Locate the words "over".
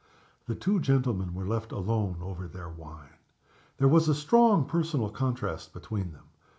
2.23-2.47